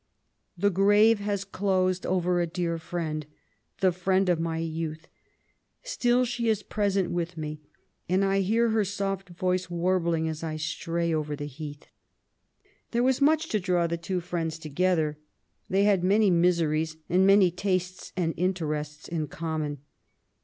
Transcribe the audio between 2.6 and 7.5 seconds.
friend, the friend of my youth; still she is present with